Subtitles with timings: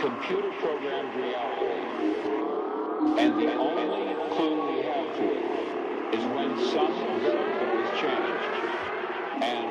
[0.00, 1.80] computer programmed reality.
[3.22, 8.54] And the only clue we have to it is when some variable is changed.
[9.42, 9.66] And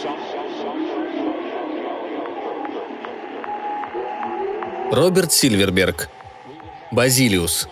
[0.00, 1.02] some, some, some,
[4.92, 6.10] Роберт Сильверберг.
[6.90, 7.68] Базилиус.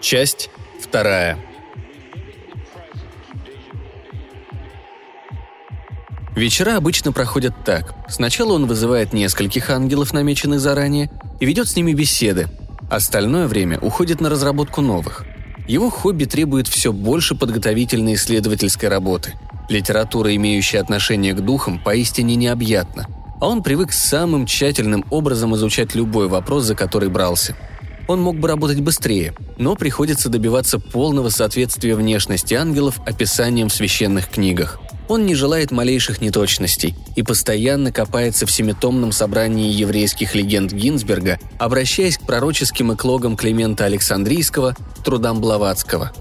[0.00, 0.50] Часть
[0.80, 1.38] вторая.
[6.40, 7.94] Вечера обычно проходят так.
[8.08, 12.48] Сначала он вызывает нескольких ангелов, намеченных заранее, и ведет с ними беседы.
[12.90, 15.26] Остальное время уходит на разработку новых.
[15.68, 19.34] Его хобби требует все больше подготовительной исследовательской работы.
[19.68, 23.06] Литература, имеющая отношение к духам, поистине необъятна.
[23.38, 27.54] А он привык самым тщательным образом изучать любой вопрос, за который брался.
[28.10, 34.28] Он мог бы работать быстрее, но приходится добиваться полного соответствия внешности ангелов описаниям в священных
[34.28, 41.40] книгах– он не желает малейших неточностей и постоянно копается в семитомном собрании еврейских легенд Гинзберга,
[41.58, 46.12] обращаясь к пророческим эклогам Климента Александрийского, трудам Блаватского.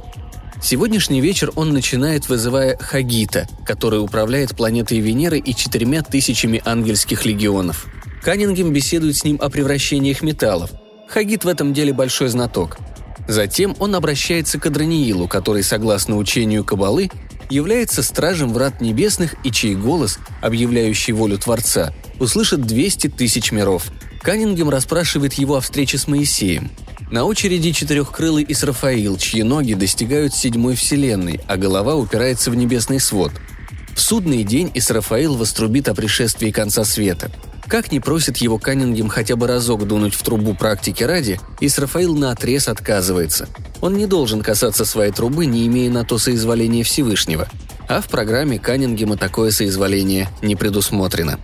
[0.59, 7.85] Сегодняшний вечер он начинает, вызывая Хагита, который управляет планетой Венеры и четырьмя тысячами ангельских легионов.
[8.23, 10.71] Каннингем беседует с ним о превращениях металлов.
[11.09, 12.77] Хагит в этом деле большой знаток.
[13.27, 17.09] Затем он обращается к Адраниилу, который, согласно учению Кабалы,
[17.49, 23.85] является стражем врат небесных и чей голос, объявляющий волю Творца, услышит 200 тысяч миров.
[24.21, 26.69] Каннингем расспрашивает его о встрече с Моисеем.
[27.09, 33.31] На очереди четырехкрылый Исрафаил, чьи ноги достигают седьмой вселенной, а голова упирается в небесный свод.
[33.95, 37.31] В судный день Исрафаил вострубит о пришествии конца света.
[37.69, 42.67] Как не просит его Каннингем хотя бы разок дунуть в трубу практики ради, Исрафаил наотрез
[42.67, 43.47] отказывается.
[43.79, 47.47] Он не должен касаться своей трубы, не имея на то соизволения Всевышнего.
[47.87, 51.39] А в программе Каннингема такое соизволение не предусмотрено.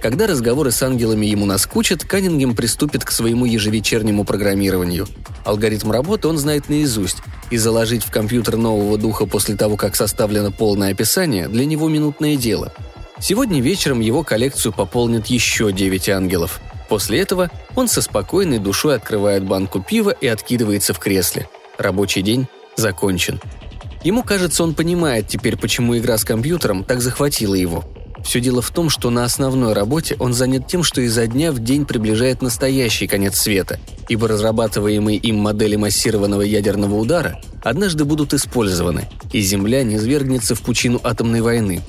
[0.00, 5.08] Когда разговоры с ангелами ему наскучат, Каннингем приступит к своему ежевечернему программированию.
[5.44, 7.18] Алгоритм работы он знает наизусть,
[7.50, 12.36] и заложить в компьютер нового духа после того, как составлено полное описание, для него минутное
[12.36, 12.72] дело–
[13.20, 16.60] Сегодня вечером его коллекцию пополнит еще девять ангелов.
[16.88, 21.48] После этого он со спокойной душой открывает банку пива и откидывается в кресле.
[21.76, 22.46] Рабочий день
[22.76, 23.40] закончен.
[24.04, 27.84] Ему кажется, он понимает теперь, почему игра с компьютером так захватила его.
[28.24, 31.60] Все дело в том, что на основной работе он занят тем, что изо дня в
[31.60, 33.78] день приближает настоящий конец света,
[34.08, 40.62] ибо разрабатываемые им модели массированного ядерного удара однажды будут использованы, и Земля не свергнется в
[40.62, 41.82] пучину атомной войны,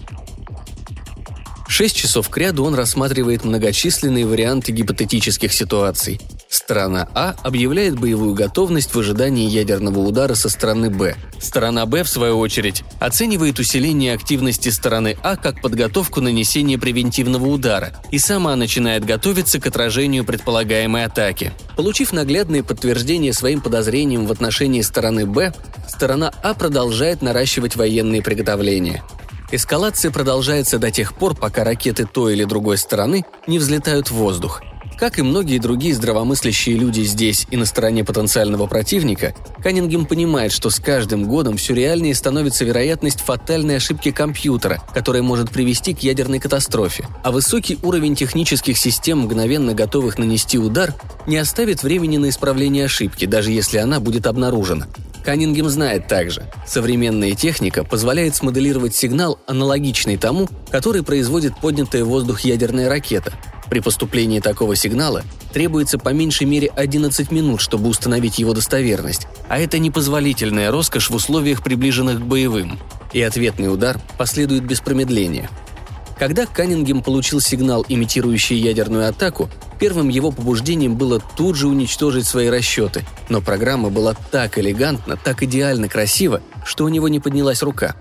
[1.70, 6.20] Шесть часов к ряду он рассматривает многочисленные варианты гипотетических ситуаций.
[6.50, 11.16] Сторона А объявляет боевую готовность в ожидании ядерного удара со стороны Б.
[11.40, 17.94] Сторона Б, в свою очередь, оценивает усиление активности стороны А как подготовку нанесения превентивного удара
[18.10, 21.54] и сама начинает готовиться к отражению предполагаемой атаки.
[21.78, 25.54] Получив наглядные подтверждения своим подозрениям в отношении стороны Б,
[25.88, 29.04] сторона А продолжает наращивать военные приготовления.
[29.52, 34.62] Эскалация продолжается до тех пор, пока ракеты той или другой стороны не взлетают в воздух.
[35.00, 39.34] Как и многие другие здравомыслящие люди здесь и на стороне потенциального противника,
[39.64, 45.52] Каннингем понимает, что с каждым годом все реальнее становится вероятность фатальной ошибки компьютера, которая может
[45.52, 47.08] привести к ядерной катастрофе.
[47.24, 50.94] А высокий уровень технических систем, мгновенно готовых нанести удар,
[51.26, 54.88] не оставит времени на исправление ошибки, даже если она будет обнаружена.
[55.24, 62.42] Каннингем знает также, современная техника позволяет смоделировать сигнал, аналогичный тому, который производит поднятая в воздух
[62.42, 63.34] ядерная ракета.
[63.70, 69.60] При поступлении такого сигнала требуется по меньшей мере 11 минут, чтобы установить его достоверность, а
[69.60, 72.80] это непозволительная роскошь в условиях, приближенных к боевым.
[73.14, 75.50] И ответный удар последует без промедления–
[76.20, 79.50] когда Каннингем получил сигнал, имитирующий ядерную атаку,
[79.80, 85.44] первым его побуждением было тут же уничтожить свои расчеты, но программа была так элегантна, так
[85.44, 87.96] идеально красива, что у него не поднялась рука.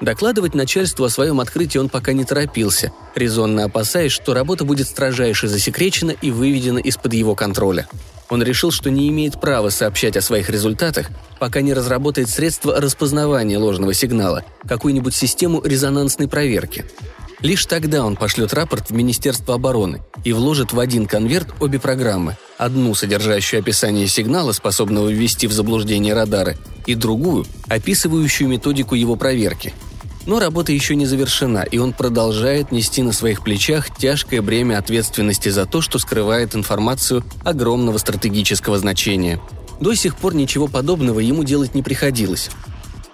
[0.00, 5.46] Докладывать начальству о своем открытии он пока не торопился, резонно опасаясь, что работа будет строжайше
[5.46, 7.86] засекречена и выведена из-под его контроля.
[8.30, 11.08] Он решил, что не имеет права сообщать о своих результатах,
[11.38, 16.86] пока не разработает средства распознавания ложного сигнала, какую-нибудь систему резонансной проверки.
[17.40, 22.36] Лишь тогда он пошлет рапорт в Министерство обороны и вложит в один конверт обе программы.
[22.58, 26.56] Одну, содержащую описание сигнала, способного ввести в заблуждение радары,
[26.86, 29.74] и другую, описывающую методику его проверки.
[30.26, 35.48] Но работа еще не завершена, и он продолжает нести на своих плечах тяжкое бремя ответственности
[35.48, 39.40] за то, что скрывает информацию огромного стратегического значения.
[39.80, 42.50] До сих пор ничего подобного ему делать не приходилось.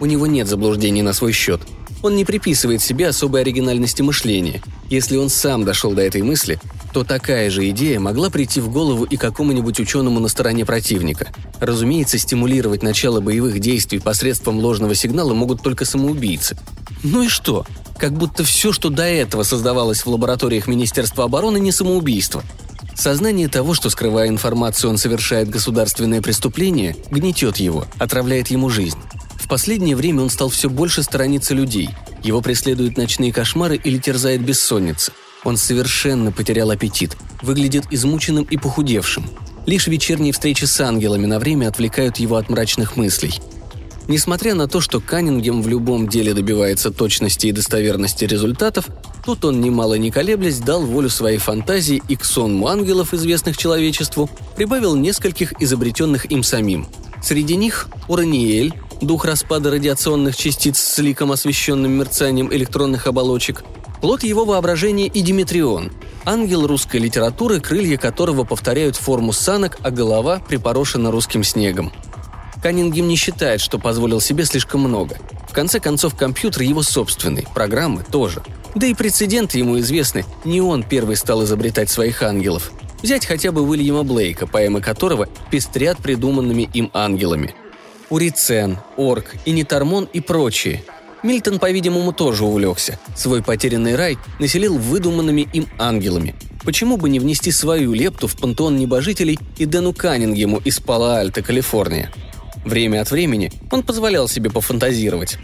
[0.00, 1.60] У него нет заблуждений на свой счет–
[2.02, 4.62] Он не приписывает себе особой оригинальности мышления.
[4.88, 6.60] Если он сам дошел до этой мысли,
[6.92, 11.32] то такая же идея могла прийти в голову и какому-нибудь ученому на стороне противника.
[11.58, 16.56] Разумеется, стимулировать начало боевых действий посредством ложного сигнала могут только самоубийцы.
[17.02, 17.66] Ну и что?
[17.98, 22.42] Как будто все, что до этого создавалось в лабораториях Министерства обороны, не самоубийство.
[22.94, 28.98] Сознание того, что, скрывая информацию, он совершает государственное преступление, гнетет его, отравляет ему жизнь.
[29.34, 31.90] В последнее время он стал все больше сторониться людей.
[32.22, 35.12] Его преследуют ночные кошмары или терзает бессонница.
[35.44, 39.24] Он совершенно потерял аппетит, выглядит измученным и похудевшим.
[39.66, 43.40] Лишь вечерние встречи с ангелами на время отвлекают его от мрачных мыслей–
[44.08, 48.86] Несмотря на то, что Каннингем в любом деле добивается точности и достоверности результатов,
[49.24, 54.30] тут он, немало не колеблясь, дал волю своей фантазии и к сонму ангелов, известных человечеству,
[54.54, 56.86] прибавил нескольких изобретенных им самим.
[57.20, 63.64] Среди них Ураниэль, дух распада радиационных частиц с ликом освещенным мерцанием электронных оболочек,
[64.00, 65.90] плод его воображения и Диметрион,
[66.24, 71.92] ангел русской литературы, крылья которого повторяют форму санок, а голова припорошена русским снегом–
[72.66, 75.18] Каннингем не считает, что позволил себе слишком много.
[75.48, 78.42] В конце концов, компьютер его собственный, программы тоже.
[78.74, 82.72] Да и прецеденты ему известны, не он первый стал изобретать своих ангелов.
[83.00, 87.54] Взять хотя бы Уильяма Блейка, поэмы которого пестрят придуманными им ангелами.
[88.10, 90.82] Урицен, Орк, Инитармон и прочие.
[91.22, 92.98] Мильтон, по-видимому, тоже увлекся.
[93.14, 96.34] Свой потерянный рай населил выдуманными им ангелами.
[96.64, 102.10] Почему бы не внести свою лепту в пантеон небожителей и Дэну Каннингему из Пала-Альта, Калифорния?
[102.66, 105.38] Время от времени он позволял себе пофантазировать.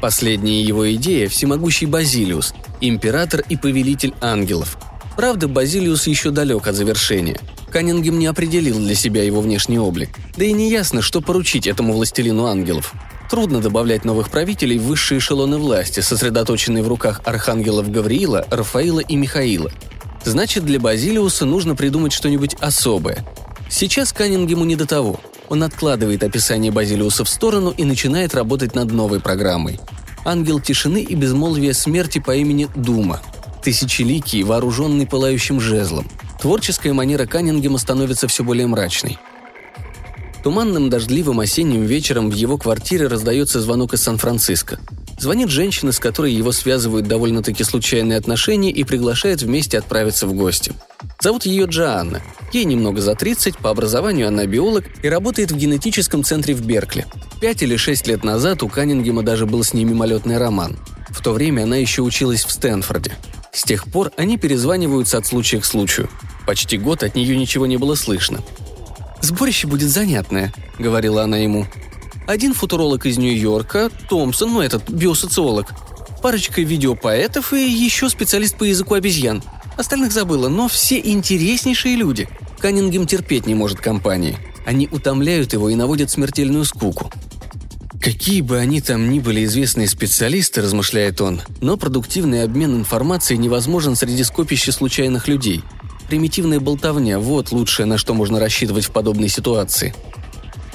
[0.00, 4.78] Последняя его идея– всемогущий Базилиус, император и повелитель ангелов.
[5.16, 7.40] Правда, Базилиус еще далек от завершения.
[7.72, 10.10] Каннингем не определил для себя его внешний облик.
[10.36, 12.92] Да и не ясно, что поручить этому властелину ангелов.
[13.28, 19.16] Трудно добавлять новых правителей в высшие эшелоны власти, сосредоточенные в руках архангелов Гавриила, Рафаила и
[19.16, 19.72] Михаила.
[20.22, 23.26] Значит, для Базилиуса нужно придумать что-нибудь особое.
[23.68, 28.92] Сейчас Каннингему не до того– он откладывает описание Базилиуса в сторону и начинает работать над
[28.92, 29.80] новой программой.
[30.24, 33.20] Ангел тишины и безмолвия смерти по имени Дума.
[33.62, 36.08] Тысячеликий, вооруженный пылающим жезлом.
[36.40, 39.18] Творческая манера Каннингема становится все более мрачной.
[40.42, 44.78] Туманным дождливым осенним вечером в его квартире раздается звонок из Сан-Франциско.
[45.18, 50.72] Звонит женщина, с которой его связывают довольно-таки случайные отношения и приглашает вместе отправиться в гости.
[51.26, 52.22] Зовут ее Джоанна.
[52.52, 57.04] Ей немного за 30, по образованию она биолог и работает в генетическом центре в Беркли.
[57.40, 60.78] Пять или шесть лет назад у Каннингема даже был с ней мимолетный роман.
[61.10, 63.10] В то время она еще училась в Стэнфорде.
[63.52, 66.08] С тех пор они перезваниваются от случая к случаю.
[66.46, 68.40] Почти год от нее ничего не было слышно.
[69.20, 71.66] «Сборище будет занятное»,— говорила она ему.
[72.28, 75.72] Один футуролог из Нью-Йорка, Томпсон, ну этот, биосоциолог,
[76.22, 79.42] парочка видеопоэтов и еще специалист по языку обезьян.
[79.76, 82.28] Остальных забыла, но все интереснейшие люди.
[82.58, 84.38] Каннингем терпеть не может компании.
[84.64, 87.10] Они утомляют его и наводят смертельную скуку.
[88.00, 93.96] Какие бы они там ни были известные специалисты, размышляет он, но продуктивный обмен информацией невозможен
[93.96, 95.62] среди скопища случайных людей.
[96.08, 99.94] Примитивная болтовня– вот лучшее, на что можно рассчитывать в подобной ситуации–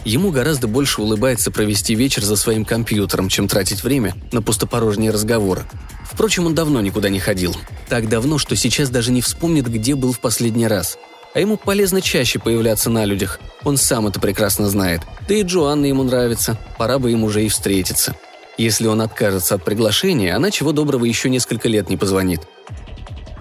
[0.04, 5.66] Ему гораздо больше улыбается провести вечер за своим компьютером, чем тратить время на пустопорожние разговоры.
[6.04, 7.56] Впрочем, он давно никуда не ходил.
[7.88, 10.98] Так давно, что сейчас даже не вспомнит, где был в последний раз.
[11.34, 13.40] А ему полезно чаще появляться на людях.
[13.64, 15.02] Он сам это прекрасно знает.
[15.28, 16.58] Да и Джоанна ему нравится.
[16.78, 18.16] Пора бы им уже и встретиться.
[18.58, 22.42] Если он откажется от приглашения, она чего доброго еще несколько лет не позвонит.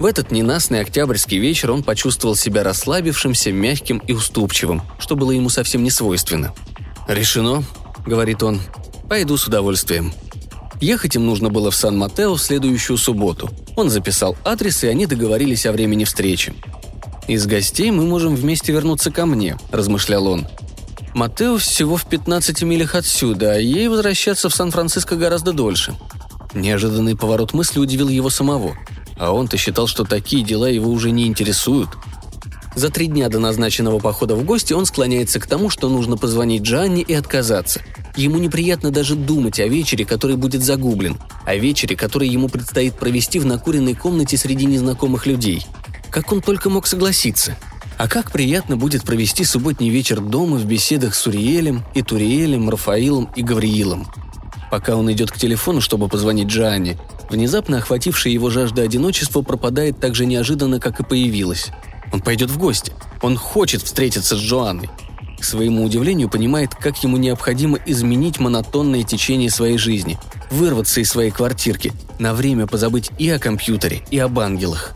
[0.00, 5.50] В этот ненастный октябрьский вечер он почувствовал себя расслабившимся, мягким и уступчивым, что было ему
[5.50, 6.54] совсем не свойственно.
[7.06, 7.64] «Решено»,—
[8.06, 8.62] говорит он.
[9.10, 10.14] «Пойду с удовольствием».
[10.80, 13.50] Ехать им нужно было в Сан-Матео в следующую субботу.
[13.76, 16.54] Он записал адрес, и они договорились о времени встречи.
[17.28, 20.48] «Из гостей мы можем вместе вернуться ко мне»,– размышлял он.
[21.12, 25.94] «Матео всего в 15 милях отсюда, а ей возвращаться в Сан-Франциско гораздо дольше».
[26.54, 28.78] Неожиданный поворот мысли удивил его самого–
[29.20, 31.90] а он-то считал, что такие дела его уже не интересуют.
[32.74, 36.62] За три дня до назначенного похода в гости он склоняется к тому, что нужно позвонить
[36.62, 37.82] Джанне и отказаться.
[38.16, 43.38] Ему неприятно даже думать о вечере, который будет загублен, о вечере, который ему предстоит провести
[43.38, 45.66] в накуренной комнате среди незнакомых людей.
[46.10, 47.58] Как он только мог согласиться?
[47.98, 53.28] А как приятно будет провести субботний вечер дома в беседах с Уриелем, и Туриелем, Рафаилом
[53.36, 54.06] и Гавриилом.
[54.70, 56.96] Пока он идет к телефону, чтобы позвонить Джоанне,
[57.30, 61.68] Внезапно охватившая его жажда одиночества пропадает так же неожиданно, как и появилась.
[62.12, 62.92] Он пойдет в гости.
[63.22, 64.90] Он хочет встретиться с Джоанной.
[65.38, 70.18] к своему удивлению, понимает, как ему необходимо изменить монотонное течение своей жизни,
[70.50, 74.92] вырваться из своей квартирки, на время позабыть и о компьютере, и об ангелах.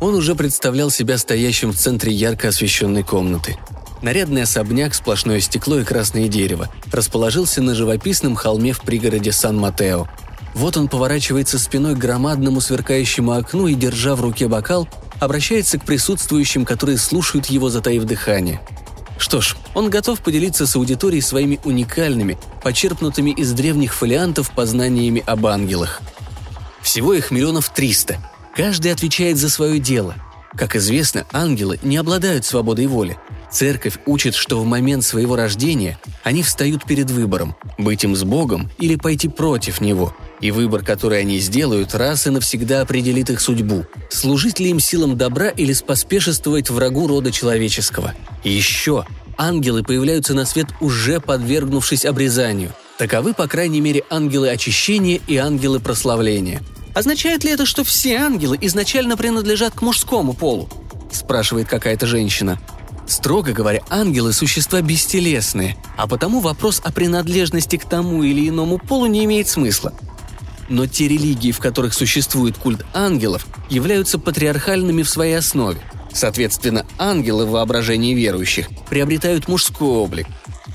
[0.00, 3.58] Он уже представлял себя стоящим в центре ярко освещенной комнаты.
[4.02, 10.06] Нарядный особняк, сплошное стекло и красное дерево, расположился на живописном холме в пригороде Сан-Матео.
[10.54, 14.88] Вот он поворачивается спиной к громадному сверкающему окну и, держа в руке бокал,
[15.20, 18.60] обращается к присутствующим, которые слушают его, затаив дыхание.
[19.18, 25.46] Что ж, он готов поделиться с аудиторией своими уникальными, почерпнутыми из древних фолиантов познаниями об
[25.46, 26.00] ангелах.
[26.82, 28.18] Всего их миллионов триста.
[28.54, 30.14] Каждый отвечает за свое дело.
[30.56, 33.18] Как известно, ангелы не обладают свободой воли.
[33.58, 38.70] Церковь учит, что в момент своего рождения они встают перед выбором– быть им с Богом
[38.78, 40.14] или пойти против Него.
[40.40, 45.18] И выбор, который они сделают, раз и навсегда определит их судьбу– служить ли им силам
[45.18, 48.14] добра или споспешествовать врагу рода человеческого.
[48.44, 49.04] И еще
[49.36, 52.72] ангелы появляются на свет, уже подвергнувшись обрезанию.
[52.96, 56.62] Таковы, по крайней мере, ангелы очищения и ангелы прославления.
[56.94, 60.68] Означает ли это, что все ангелы изначально принадлежат к мужскому полу?
[61.10, 62.60] спрашивает какая-то женщина.
[63.08, 69.06] Строго говоря, ангелы– существа бестелесные, а потому вопрос о принадлежности к тому или иному полу
[69.06, 69.94] не имеет смысла.
[70.68, 75.80] Но те религии, в которых существует культ ангелов, являются патриархальными в своей основе.
[76.12, 80.26] Соответственно, ангелы в воображении верующих приобретают мужской облик.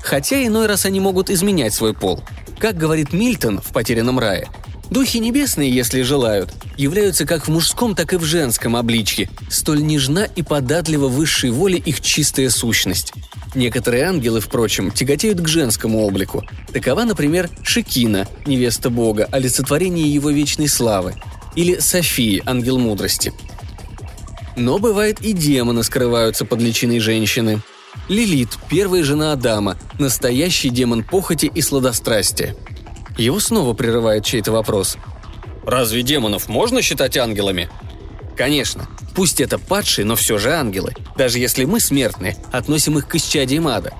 [0.02, 2.20] Хотя иной раз они могут изменять свой пол.
[2.58, 4.48] Как говорит Мильтон в «Потерянном рае»,
[4.90, 9.30] Духи небесные, если желают, являются как в мужском, так и в женском обличье.
[9.48, 13.12] Столь нежна и податлива высшей воле их чистая сущность.
[13.54, 16.44] Некоторые ангелы, впрочем, тяготеют к женскому облику.
[16.72, 21.14] Такова, например, Шекина, невеста Бога, олицетворение его вечной славы.
[21.54, 23.32] Или Софии, ангел мудрости.
[24.56, 27.60] Но бывает и демоны скрываются под личиной женщины.
[28.08, 32.56] Лилит, первая жена Адама, настоящий демон похоти и сладострастия–
[33.16, 34.96] его снова прерывает чей-то вопрос.
[35.66, 37.68] «Разве демонов можно считать ангелами?»
[38.36, 38.88] Конечно.
[39.14, 40.94] Пусть это падшие, но все же ангелы.
[41.16, 43.92] Даже если мы, смертные, относим их к исчадиям ада.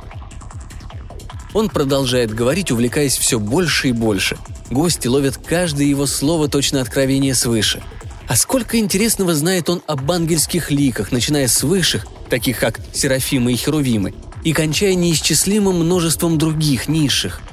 [1.52, 4.36] Он продолжает говорить, увлекаясь все больше и больше.
[4.70, 7.80] Гости ловят каждое его слово точно откровение свыше.
[8.26, 13.56] А сколько интересного знает он об ангельских ликах, начиная с высших, таких как Серафимы и
[13.56, 17.40] Херувимы, и кончая неисчислимым множеством других, низших–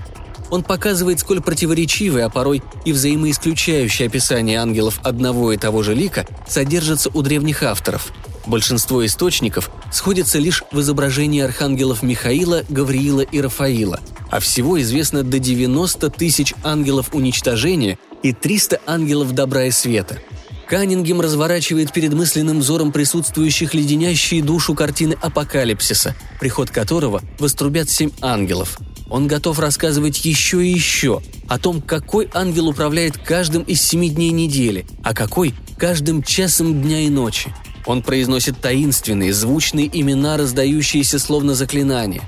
[0.52, 6.28] он показывает, сколь противоречивые, а порой и взаимоисключающие описания ангелов одного и того же лика
[6.48, 8.12] содержатся у древних авторов.
[8.46, 15.40] Большинство источников сходятся лишь в изображении архангелов Михаила, Гавриила и Рафаила, а всего известно до
[15.40, 20.20] 90 тысяч ангелов уничтожения и 300 ангелов добра и света–
[20.72, 28.80] Каннингем разворачивает перед мысленным взором присутствующих леденящие душу картины апокалипсиса, приход которого вострубят семь ангелов.
[29.12, 34.32] Он готов рассказывать еще и еще о том, какой ангел управляет каждым из семи дней
[34.32, 37.54] недели, а какой– каждым часом дня и ночи.
[37.86, 42.22] Он произносит таинственные, звучные имена, раздающиеся словно заклинания.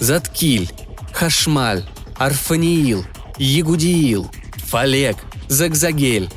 [0.00, 0.70] Заткиль,
[1.12, 1.84] Хашмаль,
[2.16, 3.04] Арфаниил,
[3.36, 4.30] Ягудиил,
[4.68, 5.16] Фалек,
[5.48, 6.30] Загзагель.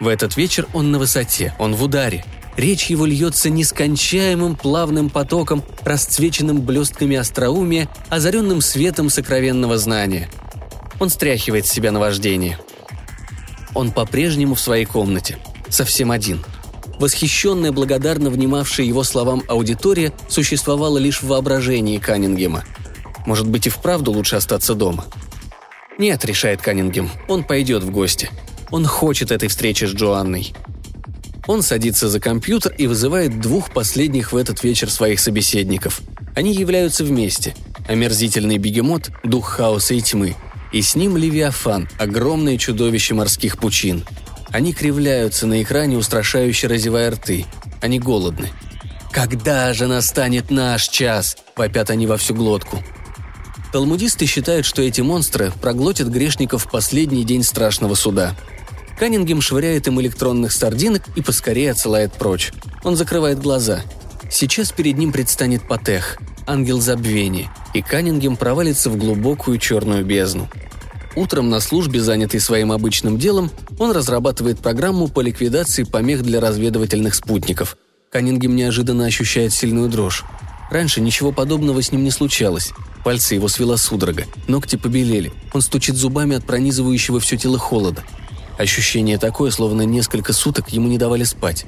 [0.00, 2.24] В этот вечер он на высоте, он в ударе–
[2.58, 10.28] Речь его льется нескончаемым плавным потоком, расцвеченным блестками остроумия, озаренным светом сокровенного знания.
[10.98, 12.58] Он стряхивает с себя наваждение.
[13.76, 15.38] Он по-прежнему в своей комнате,
[15.68, 16.44] совсем один.
[16.98, 22.64] Восхищенная, благодарно внимавшая его словам аудитория существовала лишь в воображении Каннингема.
[23.24, 25.04] Может быть и вправду лучше остаться дома?
[25.96, 28.30] Нет, решает Каннингем, он пойдет в гости.
[28.72, 30.54] Он хочет этой встречи с Джоанной–
[31.48, 36.02] он садится за компьютер и вызывает двух последних в этот вечер своих собеседников.
[36.36, 37.56] Они являются вместе.
[37.88, 40.36] Омерзительный бегемот– дух хаоса и тьмы.
[40.72, 44.04] И с ним Левиафан– огромное чудовище морских пучин.
[44.50, 47.46] Они кривляются на экране, устрашающе разевая рты.
[47.80, 48.50] Они голодны.
[49.10, 52.84] «Когда же настанет наш час?»– вопят они во всю глотку.
[53.72, 58.36] Талмудисты считают, что эти монстры проглотят грешников в последний день страшного суда–
[58.98, 62.52] Каннингем швыряет им электронных сардинок и поскорее отсылает прочь.
[62.82, 63.82] Он закрывает глаза.
[64.28, 70.48] Сейчас перед ним предстанет Патех, ангел забвения, и Каннингем провалится в глубокую черную бездну.
[71.14, 77.14] Утром на службе, занятый своим обычным делом, он разрабатывает программу по ликвидации помех для разведывательных
[77.14, 77.76] спутников.
[78.10, 80.24] Каннингем неожиданно ощущает сильную дрожь.
[80.70, 82.72] Раньше ничего подобного с ним не случалось.
[83.04, 85.32] Пальцы его свела судорога, ногти побелели.
[85.52, 88.02] Он стучит зубами от пронизывающего все тело холода.
[88.58, 91.64] Ощущение такое, словно несколько суток ему не давали спать.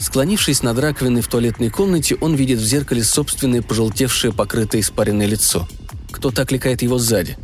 [0.00, 5.68] Склонившись над раковиной в туалетной комнате, он видит в зеркале собственное пожелтевшее, покрытое испаренное лицо.
[6.10, 7.36] Кто-то окликает его сзади.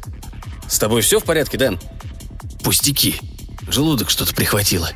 [0.66, 1.78] «С тобой все в порядке, Дэн?»
[2.64, 3.16] «Пустяки.
[3.68, 4.90] Желудок что-то прихватило».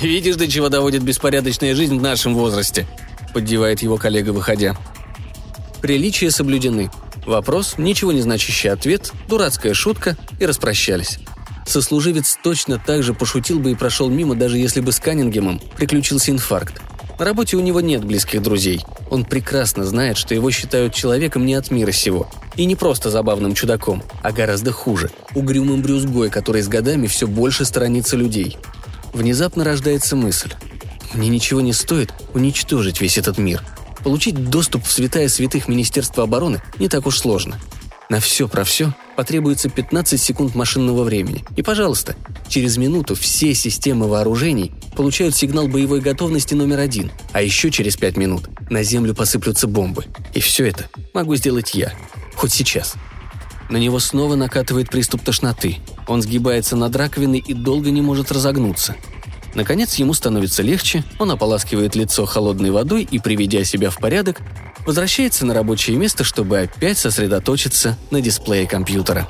[0.00, 2.86] «Видишь, до чего доводит беспорядочная жизнь в нашем возрасте»,–
[3.34, 4.76] поддевает его коллега, выходя.
[5.82, 6.90] Приличия соблюдены.
[7.26, 11.18] Вопрос, ничего не значащий ответ, дурацкая шутка и распрощались.
[11.66, 16.30] Сослуживец точно так же пошутил бы и прошел мимо, даже если бы с Каннингемом приключился
[16.30, 16.80] инфаркт.
[17.18, 18.84] На работе у него нет близких друзей.
[19.10, 22.28] Он прекрасно знает, что его считают человеком не от мира сего.
[22.56, 27.64] И не просто забавным чудаком, а гораздо хуже– угрюмым брюзгой, который с годами все больше
[27.64, 28.58] сторонится людей.
[29.12, 30.52] Внезапно рождается мысль.
[31.14, 33.62] Мне ничего не стоит уничтожить весь этот мир.
[34.02, 37.60] Получить доступ в святая святых Министерства обороны не так уж сложно–
[38.10, 41.44] на все про все потребуется 15 секунд машинного времени.
[41.56, 42.16] И, пожалуйста,
[42.48, 48.16] через минуту все системы вооружений получают сигнал боевой готовности номер один, а еще через 5
[48.16, 50.04] минут на землю посыплются бомбы.
[50.34, 51.92] И все это могу сделать я.
[52.34, 52.94] Хоть сейчас.
[53.70, 55.78] На него снова накатывает приступ тошноты.
[56.06, 58.94] Он сгибается над раковиной и долго не может разогнуться.
[59.54, 64.42] Наконец ему становится легче, он ополаскивает лицо холодной водой и, приведя себя в порядок,
[64.86, 69.26] возвращается на рабочее место, чтобы опять сосредоточиться на дисплее компьютера.